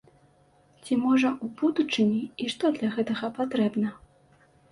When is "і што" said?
2.45-2.65